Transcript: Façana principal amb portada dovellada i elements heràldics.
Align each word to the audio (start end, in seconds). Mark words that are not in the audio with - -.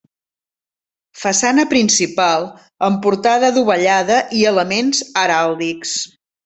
Façana 1.23 1.65
principal 1.75 2.49
amb 2.89 2.99
portada 3.07 3.55
dovellada 3.61 4.21
i 4.41 4.45
elements 4.55 5.07
heràldics. 5.25 5.99